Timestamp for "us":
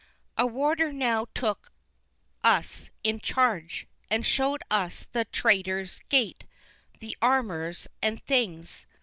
2.43-2.89, 4.71-5.05